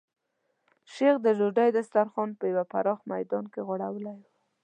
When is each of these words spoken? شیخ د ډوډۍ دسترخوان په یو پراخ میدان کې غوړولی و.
شیخ 0.93 1.15
د 1.23 1.27
ډوډۍ 1.37 1.69
دسترخوان 1.77 2.29
په 2.39 2.45
یو 2.53 2.63
پراخ 2.71 2.99
میدان 3.11 3.45
کې 3.53 3.59
غوړولی 3.67 4.13
و. 4.17 4.19